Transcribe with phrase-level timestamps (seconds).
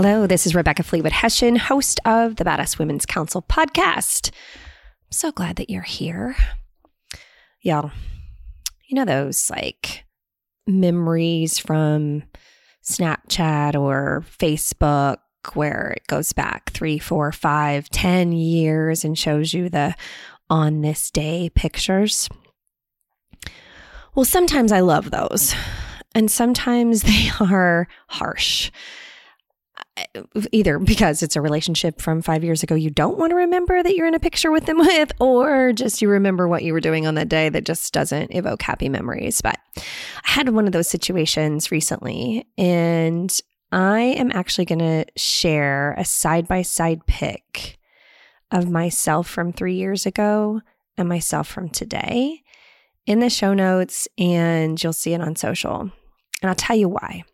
[0.00, 4.30] Hello, this is Rebecca Fleetwood Hession, host of the Badass Women's Council podcast.
[4.30, 6.36] I'm so glad that you're here.
[7.62, 7.90] Y'all,
[8.88, 10.04] you know those like
[10.66, 12.24] memories from
[12.84, 15.18] Snapchat or Facebook
[15.54, 19.94] where it goes back three, four, five, ten years and shows you the
[20.50, 22.28] on this day pictures?
[24.14, 25.54] Well, sometimes I love those,
[26.14, 28.70] and sometimes they are harsh
[30.52, 33.96] either because it's a relationship from five years ago you don't want to remember that
[33.96, 37.06] you're in a picture with them with, or just you remember what you were doing
[37.06, 39.40] on that day that just doesn't evoke happy memories.
[39.40, 39.82] But I
[40.30, 43.38] had one of those situations recently, and
[43.72, 47.78] I am actually going to share a side by side pic
[48.50, 50.62] of myself from three years ago
[50.96, 52.42] and myself from today
[53.06, 55.80] in the show notes, and you'll see it on social.
[55.80, 57.24] And I'll tell you why.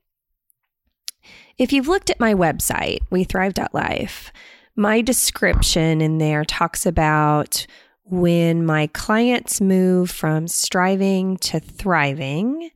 [1.57, 4.33] If you've looked at my website, wethrive.life,
[4.77, 7.67] my description in there talks about
[8.05, 12.71] when my clients move from striving to thriving,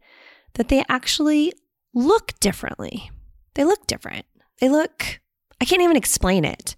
[0.55, 1.53] that they actually
[1.93, 3.11] look differently.
[3.55, 4.27] They look different.
[4.61, 5.21] They look,
[5.61, 6.77] I can't even explain it.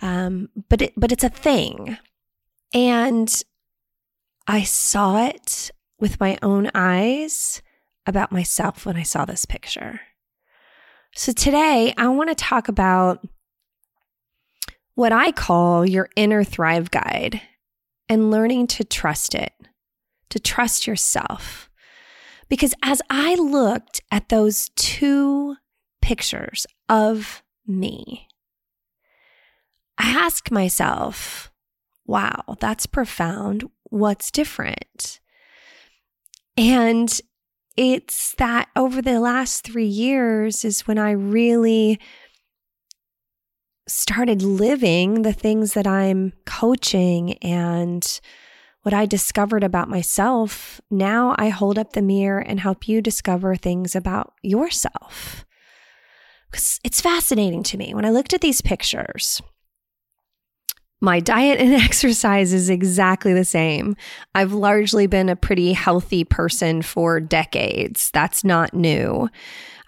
[0.00, 1.98] Um, but it, but it's a thing.
[2.72, 3.42] And
[4.46, 7.62] I saw it with my own eyes
[8.06, 10.00] about myself when I saw this picture.
[11.14, 13.22] So today I want to talk about
[14.94, 17.40] what I call your inner thrive guide
[18.08, 19.52] and learning to trust it,
[20.30, 21.68] to trust yourself.
[22.48, 25.56] Because as I looked at those two
[26.00, 28.26] pictures of me,
[29.98, 31.52] I asked myself,
[32.06, 33.68] wow, that's profound.
[33.84, 35.20] What's different?
[36.56, 37.20] And
[37.76, 41.98] it's that over the last three years is when I really
[43.88, 48.20] started living the things that I'm coaching and
[48.82, 50.80] what I discovered about myself.
[50.90, 55.44] Now I hold up the mirror and help you discover things about yourself.
[56.50, 57.94] Because it's fascinating to me.
[57.94, 59.40] When I looked at these pictures,
[61.02, 63.96] my diet and exercise is exactly the same.
[64.34, 68.10] I've largely been a pretty healthy person for decades.
[68.12, 69.28] That's not new.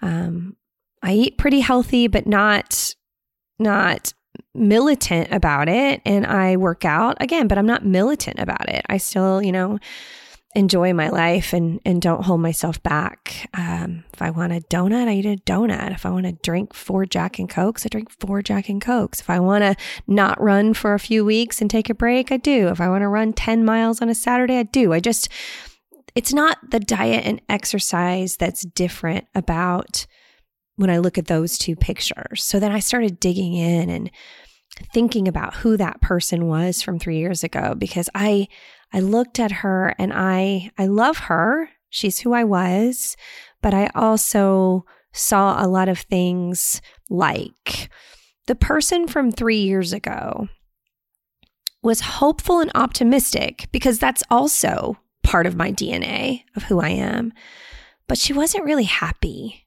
[0.01, 0.55] Um,
[1.01, 2.93] I eat pretty healthy, but not
[3.57, 4.13] not
[4.53, 6.01] militant about it.
[6.05, 8.85] And I work out again, but I'm not militant about it.
[8.89, 9.79] I still, you know,
[10.55, 13.49] enjoy my life and and don't hold myself back.
[13.53, 15.91] Um, if I want a donut, I eat a donut.
[15.91, 19.19] If I want to drink four Jack and Cokes, I drink four Jack and Cokes.
[19.19, 19.75] If I want to
[20.07, 22.69] not run for a few weeks and take a break, I do.
[22.69, 24.93] If I want to run 10 miles on a Saturday, I do.
[24.93, 25.29] I just
[26.15, 30.07] it's not the diet and exercise that's different about
[30.77, 32.43] when I look at those two pictures.
[32.43, 34.09] So then I started digging in and
[34.93, 38.47] thinking about who that person was from 3 years ago because I
[38.95, 41.69] I looked at her and I I love her.
[41.89, 43.17] She's who I was,
[43.61, 47.89] but I also saw a lot of things like
[48.47, 50.47] the person from 3 years ago
[51.81, 57.33] was hopeful and optimistic because that's also part of my DNA of who I am.
[58.07, 59.65] But she wasn't really happy.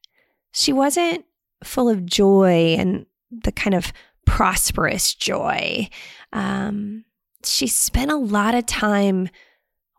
[0.53, 1.27] She wasn't
[1.63, 3.93] full of joy and the kind of
[4.25, 5.91] prosperous joy.
[6.33, 7.05] Um,
[7.45, 9.29] she spent a lot of time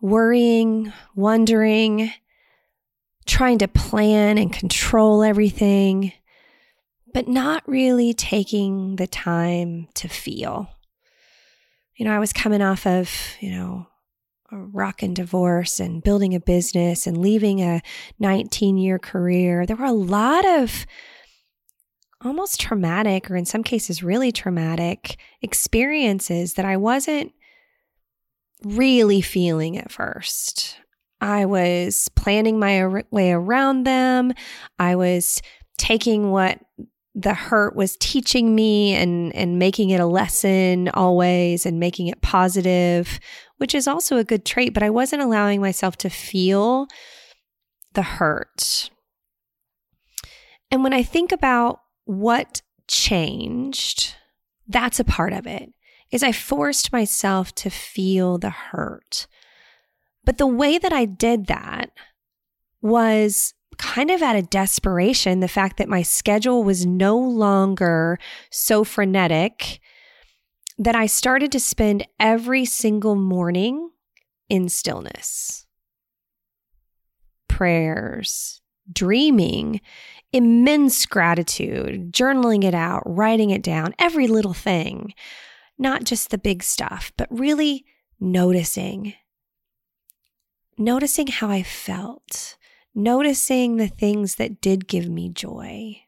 [0.01, 2.11] worrying, wondering,
[3.25, 6.13] trying to plan and control everything,
[7.13, 10.69] but not really taking the time to feel.
[11.95, 13.87] You know, I was coming off of, you know,
[14.51, 17.81] a rockin' divorce and building a business and leaving a
[18.19, 19.65] 19 year career.
[19.65, 20.85] There were a lot of
[22.23, 27.31] almost traumatic, or in some cases, really traumatic experiences that I wasn't
[28.63, 30.77] really feeling at first.
[31.21, 34.33] I was planning my way around them.
[34.77, 35.41] I was
[35.77, 36.59] taking what
[37.15, 42.21] the hurt was teaching me and and making it a lesson always and making it
[42.21, 43.19] positive,
[43.57, 46.87] which is also a good trait, but I wasn't allowing myself to feel
[47.93, 48.89] the hurt.
[50.71, 54.15] And when I think about what changed,
[54.67, 55.71] that's a part of it.
[56.09, 59.27] Is I forced myself to feel the hurt.
[60.25, 61.91] But the way that I did that
[62.81, 68.17] was kind of out of desperation, the fact that my schedule was no longer
[68.49, 69.79] so frenetic
[70.79, 73.91] that I started to spend every single morning
[74.49, 75.67] in stillness,
[77.47, 79.81] prayers, dreaming,
[80.31, 85.13] immense gratitude, journaling it out, writing it down, every little thing,
[85.77, 87.85] not just the big stuff, but really
[88.19, 89.13] noticing.
[90.77, 92.57] Noticing how I felt,
[92.93, 96.01] noticing the things that did give me joy.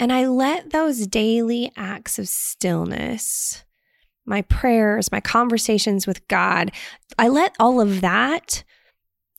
[0.00, 3.64] And I let those daily acts of stillness,
[4.24, 6.70] my prayers, my conversations with God,
[7.18, 8.62] I let all of that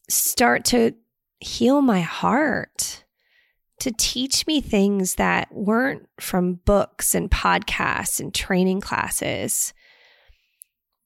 [0.09, 0.95] start to
[1.39, 3.03] heal my heart,
[3.79, 9.73] to teach me things that weren't from books and podcasts and training classes,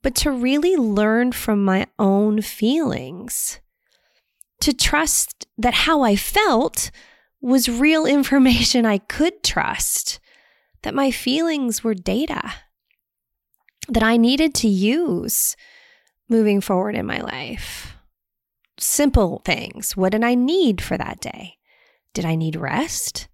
[0.02, 3.60] but to really learn from my own feelings,
[4.60, 6.90] to trust that how I felt
[7.42, 10.20] was real information I could trust,
[10.82, 12.54] that my feelings were data
[13.90, 15.56] that I needed to use
[16.30, 17.93] moving forward in my life.
[18.80, 19.96] Simple things.
[19.96, 21.58] What did I need for that day?
[22.14, 23.28] Did I need rest?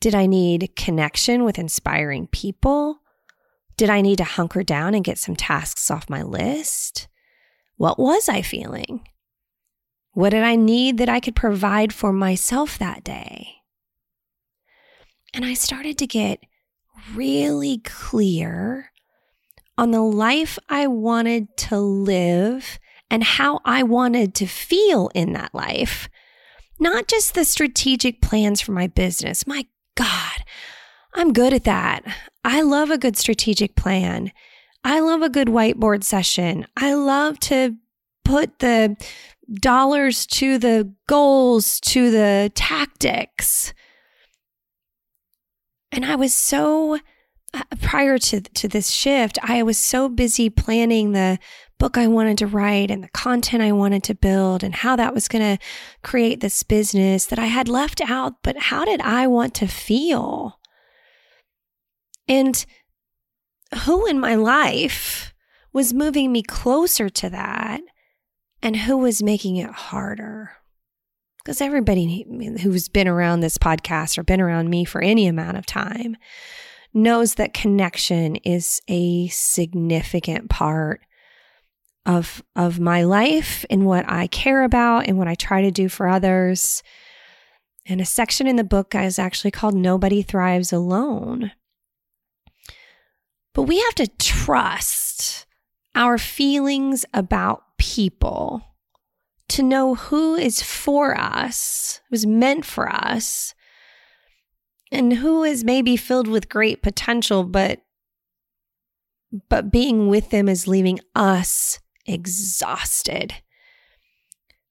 [0.00, 3.00] Did I need connection with inspiring people?
[3.76, 7.08] Did I need to hunker down and get some tasks off my list?
[7.76, 9.06] What was I feeling?
[10.12, 13.48] What did I need that I could provide for myself that day?
[15.34, 16.40] And I started to get
[17.14, 18.92] really clear
[19.76, 22.78] on the life I wanted to live
[23.10, 26.08] and how I wanted to feel in that life.
[26.78, 29.46] Not just the strategic plans for my business.
[29.46, 30.44] My God,
[31.14, 32.04] I'm good at that.
[32.44, 34.32] I love a good strategic plan.
[34.84, 36.66] I love a good whiteboard session.
[36.76, 37.76] I love to
[38.24, 38.96] put the
[39.60, 43.72] dollars to the goals, to the tactics.
[45.92, 46.98] And I was so,
[47.54, 51.38] uh, prior to, to this shift, I was so busy planning the
[51.78, 55.14] book I wanted to write and the content I wanted to build and how that
[55.14, 55.62] was going to
[56.02, 58.34] create this business that I had left out.
[58.42, 60.58] But how did I want to feel?
[62.28, 62.64] And
[63.84, 65.34] who in my life
[65.72, 67.80] was moving me closer to that
[68.62, 70.52] and who was making it harder?
[71.44, 72.26] Because everybody
[72.62, 76.16] who's been around this podcast or been around me for any amount of time
[76.92, 81.02] knows that connection is a significant part
[82.06, 85.88] of of my life and what I care about and what I try to do
[85.88, 86.82] for others.
[87.84, 91.52] And a section in the book is actually called Nobody Thrives Alone.
[93.54, 95.46] But we have to trust
[95.94, 98.62] our feelings about people
[99.48, 103.54] to know who is for us, who's meant for us,
[104.90, 107.80] and who is maybe filled with great potential, but
[109.48, 113.34] but being with them is leaving us exhausted.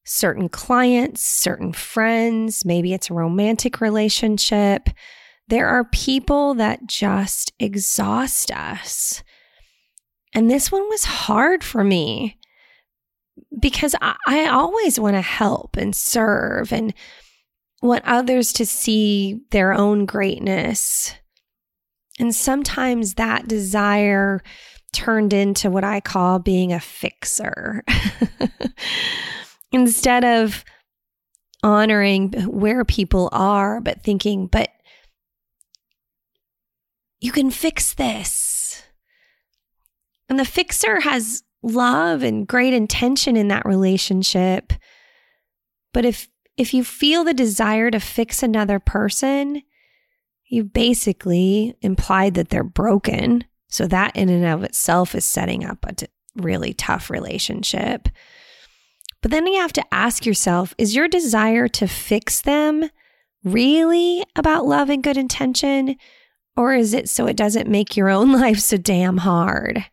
[0.04, 4.90] Certain clients, certain friends, maybe it's a romantic relationship.
[5.48, 9.24] There are people that just exhaust us.
[10.34, 12.38] And this one was hard for me
[13.60, 16.94] because I, I always want to help and serve and
[17.82, 21.14] want others to see their own greatness.
[22.20, 24.42] And sometimes that desire
[24.96, 27.84] turned into what I call being a fixer.
[29.72, 30.64] Instead of
[31.62, 34.70] honoring where people are, but thinking, but
[37.20, 38.84] you can fix this.
[40.30, 44.72] And the fixer has love and great intention in that relationship.
[45.94, 49.62] But if if you feel the desire to fix another person,
[50.48, 53.44] you basically implied that they're broken
[53.76, 58.08] so that in and of itself is setting up a t- really tough relationship.
[59.22, 62.90] But then you have to ask yourself is your desire to fix them
[63.44, 65.98] really about love and good intention?
[66.56, 69.84] Or is it so it doesn't make your own life so damn hard?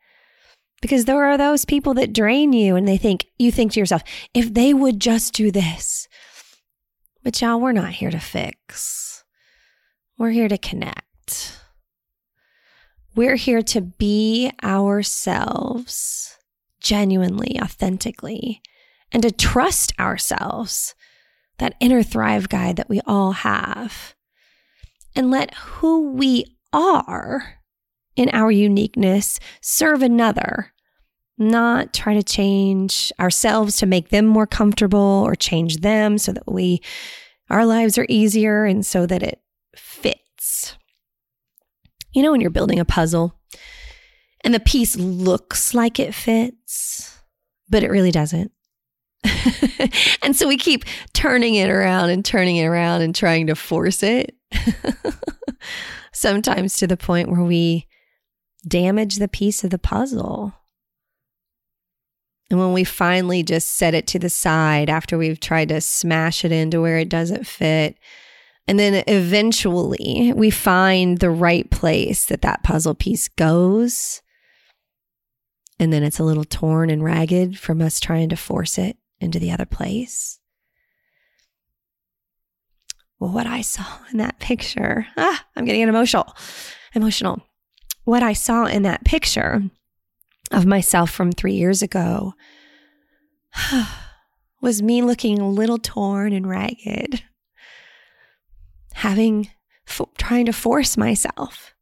[0.80, 4.02] Because there are those people that drain you and they think, you think to yourself,
[4.32, 6.06] if they would just do this.
[7.24, 9.24] But y'all, we're not here to fix,
[10.18, 11.61] we're here to connect.
[13.14, 16.38] We're here to be ourselves
[16.80, 18.62] genuinely, authentically,
[19.12, 20.94] and to trust ourselves,
[21.58, 24.14] that inner thrive guide that we all have,
[25.14, 27.58] and let who we are
[28.16, 30.72] in our uniqueness serve another
[31.36, 36.50] not try to change ourselves to make them more comfortable or change them so that
[36.50, 36.80] we
[37.50, 39.41] our lives are easier and so that it.
[42.12, 43.38] You know when you're building a puzzle
[44.44, 47.18] and the piece looks like it fits,
[47.68, 48.52] but it really doesn't.
[50.22, 54.02] and so we keep turning it around and turning it around and trying to force
[54.02, 54.34] it.
[56.12, 57.86] Sometimes to the point where we
[58.66, 60.54] damage the piece of the puzzle.
[62.50, 66.44] And when we finally just set it to the side after we've tried to smash
[66.44, 67.96] it into where it doesn't fit,
[68.66, 74.22] and then eventually we find the right place that that puzzle piece goes,
[75.78, 79.38] and then it's a little torn and ragged from us trying to force it into
[79.38, 80.38] the other place.
[83.18, 86.34] Well, what I saw in that picture, ah, I'm getting emotional,
[86.94, 87.40] emotional.
[88.04, 89.62] What I saw in that picture
[90.50, 92.34] of myself from three years ago
[94.60, 97.22] was me looking a little torn and ragged,
[98.94, 99.50] having,
[100.18, 101.74] trying to force myself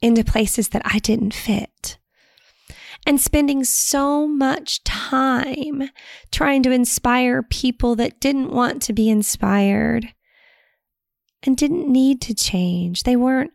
[0.00, 1.98] into places that I didn't fit
[3.06, 5.90] and spending so much time
[6.30, 10.14] trying to inspire people that didn't want to be inspired
[11.42, 13.02] and didn't need to change.
[13.02, 13.52] They weren't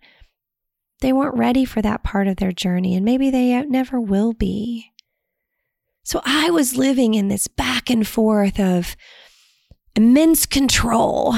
[1.02, 4.92] they weren't ready for that part of their journey and maybe they never will be.
[6.04, 8.98] So I was living in this back and forth of
[9.96, 11.36] immense control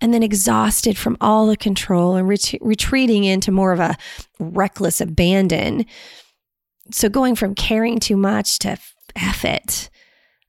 [0.00, 3.96] and then exhausted from all the control and ret- retreating into more of a
[4.38, 5.86] reckless abandon.
[6.92, 8.78] So going from caring too much to
[9.16, 9.90] F it,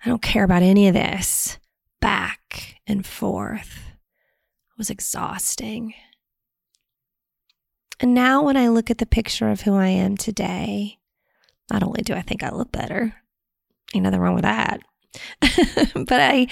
[0.03, 1.57] I don't care about any of this,
[1.99, 3.85] back and forth.
[4.77, 5.93] Was exhausting.
[7.99, 10.99] And now when I look at the picture of who I am today,
[11.69, 13.13] not only do I think I look better,
[13.93, 14.79] ain't nothing wrong with that,
[15.41, 16.47] but I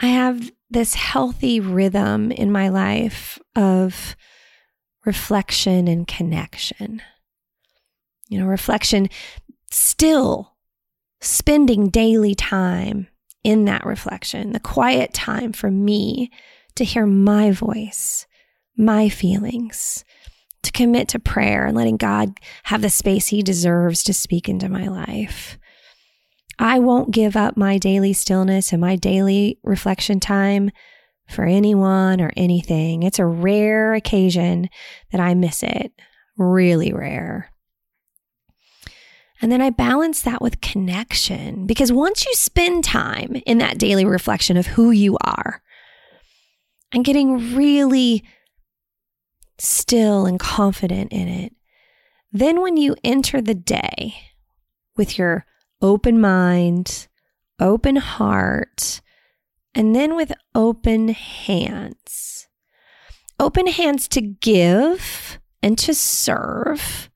[0.00, 4.14] I have this healthy rhythm in my life of
[5.06, 7.00] reflection and connection
[8.28, 9.08] you know, reflection,
[9.70, 10.54] still
[11.20, 13.08] spending daily time
[13.42, 16.30] in that reflection, the quiet time for me
[16.74, 18.26] to hear my voice,
[18.76, 20.04] my feelings,
[20.62, 24.68] to commit to prayer and letting God have the space He deserves to speak into
[24.68, 25.58] my life.
[26.58, 30.70] I won't give up my daily stillness and my daily reflection time
[31.28, 33.02] for anyone or anything.
[33.02, 34.68] It's a rare occasion
[35.10, 35.92] that I miss it,
[36.36, 37.50] really rare.
[39.40, 44.04] And then I balance that with connection because once you spend time in that daily
[44.04, 45.62] reflection of who you are
[46.92, 48.24] and getting really
[49.58, 51.52] still and confident in it,
[52.32, 54.14] then when you enter the day
[54.96, 55.46] with your
[55.84, 57.06] open mind,
[57.60, 59.00] open heart,
[59.74, 62.48] and then with open hands,
[63.38, 67.10] open hands to give and to serve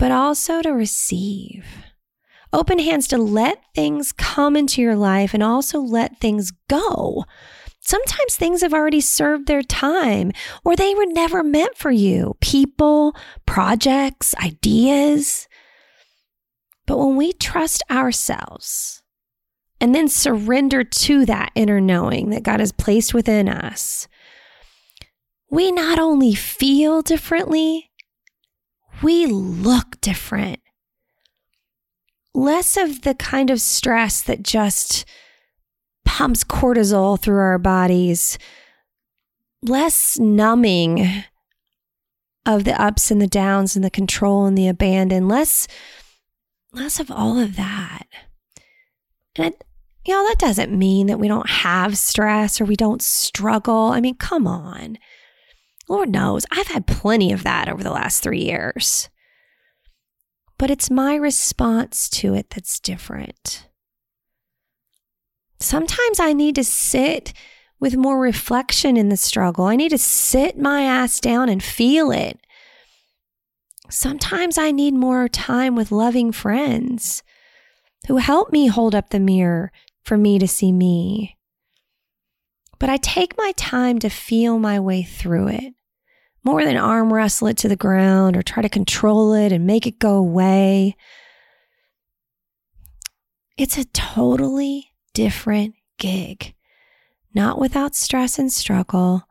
[0.00, 1.66] but also to receive.
[2.54, 7.26] Open hands to let things come into your life and also let things go.
[7.80, 10.32] Sometimes things have already served their time
[10.64, 12.34] or they were never meant for you.
[12.40, 13.14] People,
[13.44, 15.48] projects, ideas.
[16.90, 19.00] But when we trust ourselves
[19.80, 24.08] and then surrender to that inner knowing that God has placed within us,
[25.48, 27.92] we not only feel differently,
[29.04, 30.58] we look different.
[32.34, 35.04] Less of the kind of stress that just
[36.04, 38.36] pumps cortisol through our bodies,
[39.62, 41.22] less numbing
[42.44, 45.68] of the ups and the downs and the control and the abandon, less
[46.72, 48.06] less of all of that.
[49.36, 49.64] And it,
[50.04, 53.90] you know, that doesn't mean that we don't have stress or we don't struggle.
[53.92, 54.98] I mean, come on.
[55.88, 59.08] Lord knows, I've had plenty of that over the last three years.
[60.58, 63.68] But it's my response to it that's different.
[65.58, 67.32] Sometimes I need to sit
[67.78, 69.64] with more reflection in the struggle.
[69.64, 72.38] I need to sit my ass down and feel it.
[73.90, 77.22] Sometimes I need more time with loving friends
[78.06, 79.72] who help me hold up the mirror
[80.04, 81.36] for me to see me.
[82.78, 85.74] But I take my time to feel my way through it
[86.42, 89.86] more than arm wrestle it to the ground or try to control it and make
[89.86, 90.96] it go away.
[93.56, 96.54] It's a totally different gig,
[97.34, 99.24] not without stress and struggle,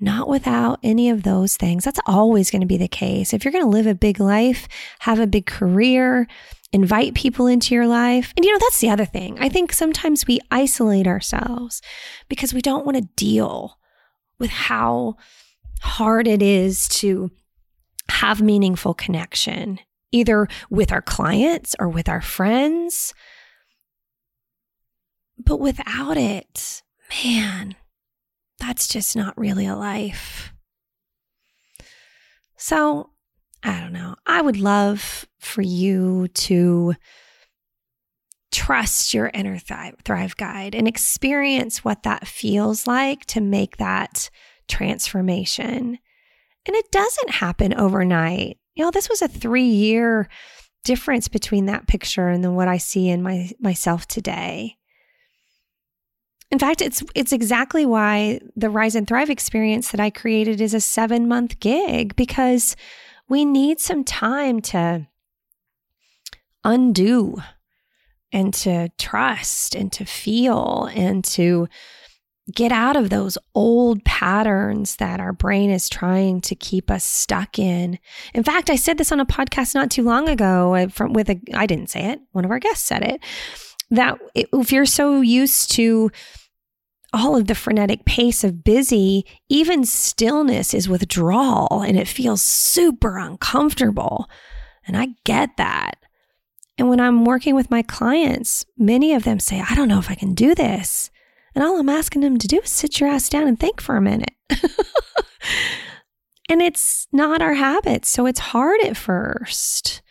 [0.00, 1.84] not without any of those things.
[1.84, 3.32] That's always going to be the case.
[3.32, 4.68] If you're going to live a big life,
[5.00, 6.26] have a big career,
[6.72, 8.32] invite people into your life.
[8.36, 9.38] And you know, that's the other thing.
[9.40, 11.80] I think sometimes we isolate ourselves
[12.28, 13.78] because we don't want to deal
[14.38, 15.16] with how
[15.80, 17.30] hard it is to
[18.08, 19.78] have meaningful connection,
[20.12, 23.14] either with our clients or with our friends.
[25.38, 26.82] But without it,
[27.24, 27.76] man,
[28.66, 30.54] that's just not really a life.
[32.56, 33.10] So,
[33.62, 34.16] I don't know.
[34.26, 36.94] I would love for you to
[38.52, 44.30] trust your inner thrive, guide and experience what that feels like to make that
[44.66, 45.98] transformation.
[46.64, 48.58] And it doesn't happen overnight.
[48.76, 50.28] You know, this was a three year
[50.84, 54.76] difference between that picture and then what I see in my myself today.
[56.54, 60.72] In fact, it's it's exactly why the Rise and Thrive experience that I created is
[60.72, 62.76] a 7-month gig because
[63.28, 65.08] we need some time to
[66.62, 67.38] undo
[68.32, 71.66] and to trust and to feel and to
[72.54, 77.58] get out of those old patterns that our brain is trying to keep us stuck
[77.58, 77.98] in.
[78.32, 81.28] In fact, I said this on a podcast not too long ago uh, from with
[81.30, 83.20] a I didn't say it, one of our guests said it,
[83.90, 86.12] that if you're so used to
[87.14, 93.18] all of the frenetic pace of busy, even stillness is withdrawal and it feels super
[93.18, 94.28] uncomfortable.
[94.86, 95.96] And I get that.
[96.76, 100.10] And when I'm working with my clients, many of them say, I don't know if
[100.10, 101.10] I can do this.
[101.54, 103.96] And all I'm asking them to do is sit your ass down and think for
[103.96, 104.34] a minute.
[106.48, 108.04] and it's not our habit.
[108.04, 110.02] So it's hard at first.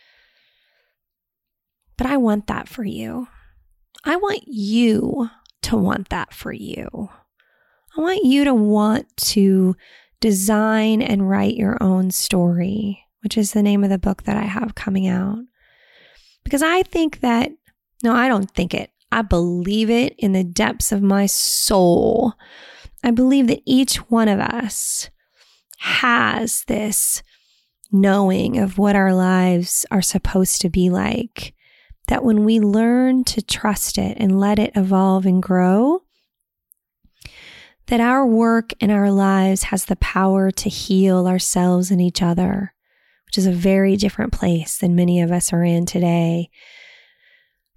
[1.98, 3.28] But I want that for you.
[4.06, 5.28] I want you
[5.64, 7.08] to want that for you.
[7.96, 9.76] I want you to want to
[10.20, 14.44] design and write your own story, which is the name of the book that I
[14.44, 15.38] have coming out.
[16.44, 17.52] Because I think that,
[18.02, 18.90] no, I don't think it.
[19.12, 22.34] I believe it in the depths of my soul.
[23.04, 25.08] I believe that each one of us
[25.78, 27.22] has this
[27.92, 31.53] knowing of what our lives are supposed to be like
[32.08, 36.02] that when we learn to trust it and let it evolve and grow,
[37.86, 42.74] that our work and our lives has the power to heal ourselves and each other,
[43.26, 46.50] which is a very different place than many of us are in today.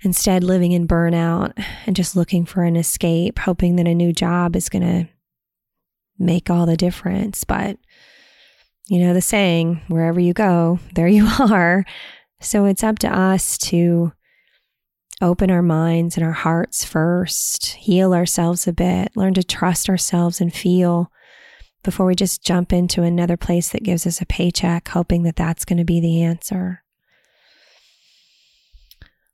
[0.03, 1.53] Instead, living in burnout
[1.85, 5.09] and just looking for an escape, hoping that a new job is going to
[6.19, 7.43] make all the difference.
[7.43, 7.77] But,
[8.87, 11.83] you know, the saying, wherever you go, there you are.
[12.39, 14.13] So it's up to us to
[15.21, 20.39] open our minds and our hearts first, heal ourselves a bit, learn to trust ourselves
[20.39, 21.11] and feel
[21.83, 25.65] before we just jump into another place that gives us a paycheck, hoping that that's
[25.65, 26.83] going to be the answer.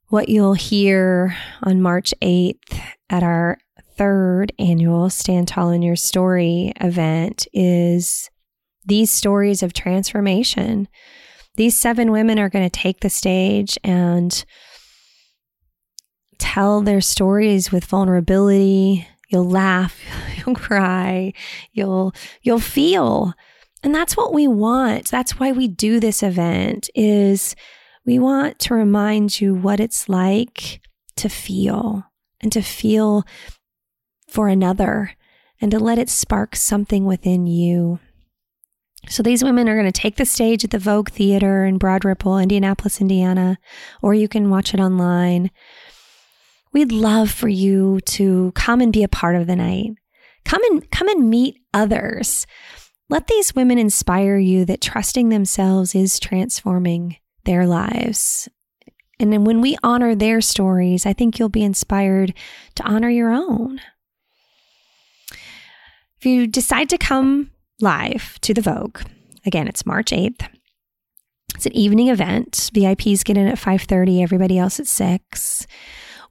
[0.07, 3.57] What you'll hear on March 8th at our
[3.97, 8.29] third annual Stand Tall in Your Story event is
[8.85, 10.87] these stories of transformation.
[11.55, 14.45] These seven women are going to take the stage and
[16.43, 19.07] tell their stories with vulnerability.
[19.29, 19.97] You'll laugh,
[20.37, 21.33] you'll cry,
[21.71, 23.33] you'll you'll feel.
[23.81, 25.09] And that's what we want.
[25.09, 27.55] That's why we do this event is
[28.05, 30.81] we want to remind you what it's like
[31.15, 32.03] to feel
[32.41, 33.25] and to feel
[34.27, 35.11] for another
[35.61, 37.99] and to let it spark something within you.
[39.07, 42.03] So these women are going to take the stage at the Vogue Theater in Broad
[42.05, 43.57] Ripple, Indianapolis, Indiana,
[44.01, 45.51] or you can watch it online.
[46.73, 49.91] We'd love for you to come and be a part of the night.
[50.43, 52.47] Come and come and meet others.
[53.09, 58.49] Let these women inspire you that trusting themselves is transforming their lives.
[59.19, 62.33] And then when we honor their stories, I think you'll be inspired
[62.75, 63.79] to honor your own.
[66.17, 69.01] If you decide to come live to the Vogue,
[69.45, 70.47] again, it's March 8th.
[71.55, 72.71] It's an evening event.
[72.73, 75.67] VIPs get in at 5:30, everybody else at 6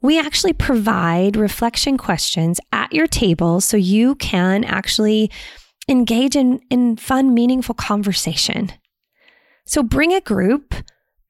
[0.03, 5.31] we actually provide reflection questions at your table so you can actually
[5.89, 8.73] engage in, in fun, meaningful conversation.
[9.65, 10.75] So bring a group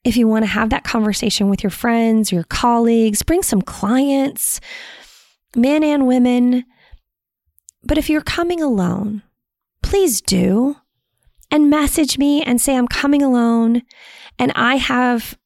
[0.04, 4.60] if you want to have that conversation with your friends, your colleagues, bring some clients,
[5.54, 6.64] men and women.
[7.84, 9.22] But if you're coming alone,
[9.82, 10.76] please do
[11.50, 13.82] and message me and say, I'm coming alone
[14.38, 15.38] and I have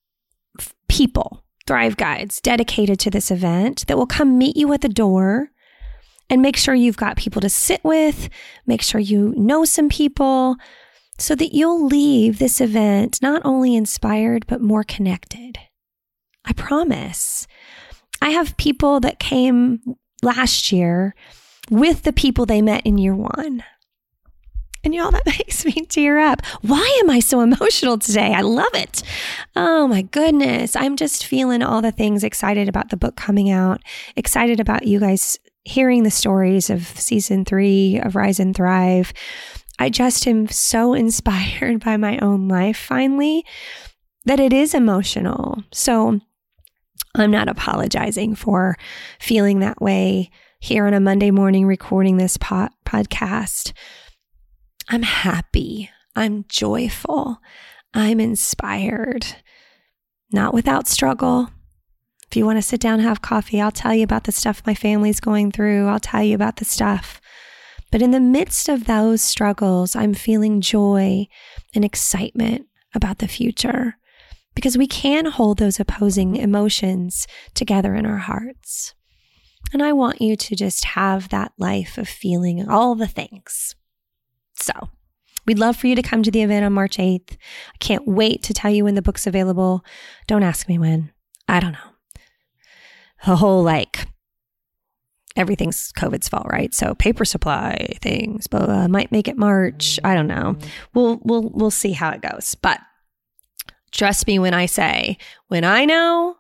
[0.89, 5.51] people Thrive Guides dedicated to this event that will come meet you at the door
[6.29, 8.29] And make sure you've got people to sit with,
[8.67, 10.57] make sure you know some people
[11.19, 15.59] so that you'll leave this event not only inspired, but more connected.
[16.45, 17.47] I promise.
[18.21, 19.81] I have people that came
[20.23, 21.15] last year
[21.71, 23.63] with the people they met in year one.
[24.87, 26.47] And y'all, that makes me tear up.
[26.63, 28.33] Why am I so emotional today?
[28.33, 29.03] I love it.
[29.57, 30.77] Oh my goodness.
[30.77, 33.83] I'm just feeling all the things excited about the book coming out,
[34.15, 39.13] excited about you guys hearing the stories of season three of Rise and Thrive.
[39.81, 43.45] I just am so inspired by my own life finally
[44.25, 45.65] that it is emotional.
[45.73, 46.21] So
[47.17, 48.77] I'm not apologizing for
[49.19, 53.73] feeling that way here on a Monday morning recording this pod- podcast.
[54.89, 55.91] I'm happy.
[56.15, 57.39] I'm joyful.
[57.93, 59.27] I'm inspired.
[60.33, 61.51] Not without struggle.
[62.31, 64.75] If you want to sit down have coffee, I'll tell you about the stuff my
[64.75, 65.87] family's going through.
[65.87, 67.21] I'll tell you about the stuff.
[67.93, 71.27] But in the midst of those struggles, I'm feeling joy
[71.75, 73.97] and excitement about the future
[74.55, 78.95] because we can hold those opposing emotions together in our hearts.
[79.73, 83.75] And I want you to just have that life of feeling all the things.
[84.59, 84.73] So,
[85.47, 87.33] we'd love for you to come to the event on March 8th.
[87.33, 89.85] I can't wait to tell you when the book's available.
[90.27, 91.13] Don't ask me when.
[91.49, 91.79] I don't know.
[93.25, 94.07] The whole like
[95.37, 96.73] everything's COVID's fault, right?
[96.73, 99.99] So paper supply things, but uh, might make it March.
[100.05, 100.57] I don't know.
[100.95, 102.55] We'll we'll we'll see how it goes.
[102.55, 102.81] But
[103.97, 105.17] Trust me when I say,
[105.49, 106.37] when I know,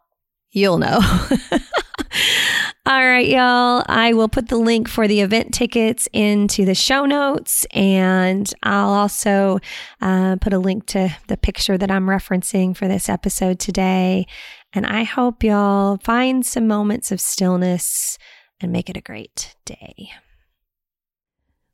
[0.56, 0.98] you'll know.
[2.86, 3.84] All right, y'all.
[3.88, 8.90] I will put the link for the event tickets into the show notes, and I'll
[8.90, 9.58] also
[10.00, 14.26] uh, put a link to the picture that I'm referencing for this episode today.
[14.72, 18.16] And I hope y'all find some moments of stillness
[18.60, 20.10] and make it a great day.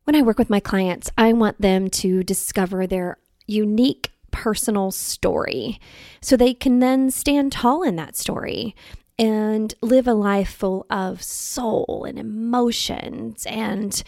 [0.04, 5.78] When I work with my clients, I want them to discover their unique personal story
[6.20, 8.74] so they can then stand tall in that story
[9.18, 14.02] and live a life full of soul and emotions and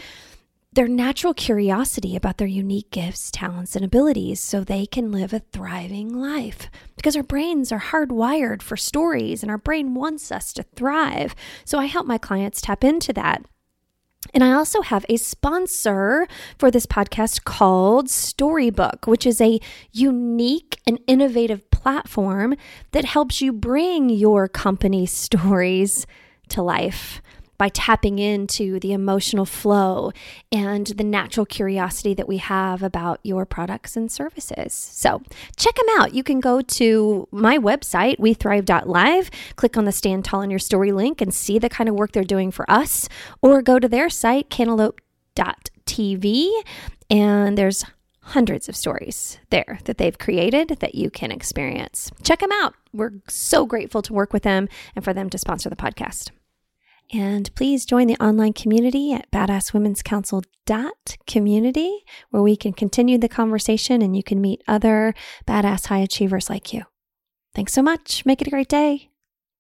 [0.75, 5.39] their natural curiosity about their unique gifts, talents, and abilities so they can live a
[5.39, 6.69] thriving life.
[6.97, 11.37] Because our brains are hardwired for stories and our brain wants us to thrive.
[11.65, 13.45] So I help my clients tap into that.
[14.33, 16.27] And I also have a sponsor
[16.59, 19.61] for this podcast called Storybook, which is a
[19.93, 22.55] unique and innovative platform
[22.93, 26.07] that helps you bring your company stories
[26.49, 27.21] to life
[27.59, 30.13] by tapping into the emotional flow
[30.51, 34.75] and the natural curiosity that we have about your products and services.
[34.75, 35.23] So
[35.57, 36.15] check them out.
[36.15, 40.93] You can go to my website, wethrive.live, click on the Stand Tall in Your Story
[40.93, 43.09] link and see the kind of work they're doing for us,
[43.43, 46.51] or go to their site, cantaloupe.tv,
[47.11, 47.85] and there's
[48.29, 52.11] hundreds of stories there that they've created that you can experience.
[52.23, 52.75] Check them out.
[52.93, 56.31] We're so grateful to work with them and for them to sponsor the podcast.
[57.13, 64.17] And please join the online community at badasswomen'scouncil.community, where we can continue the conversation and
[64.17, 65.15] you can meet other
[65.47, 66.85] badass high achievers like you.
[67.55, 68.27] Thanks so much.
[68.27, 69.11] Make it a great day.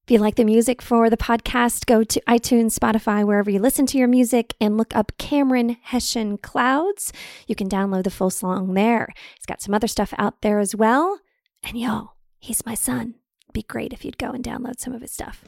[0.05, 3.87] If you like the music for the podcast, go to iTunes, Spotify, wherever you listen
[3.87, 7.11] to your music, and look up Cameron Hession Clouds.
[7.47, 9.09] You can download the full song there.
[9.37, 11.21] He's got some other stuff out there as well.
[11.63, 13.15] And yo, he's my son.
[13.55, 15.45] Be great if you'd go and download some of his stuff.